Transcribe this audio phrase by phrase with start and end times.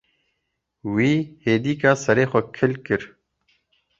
[0.95, 1.11] Wî
[1.45, 3.01] hêdîka serê xwe kil kir.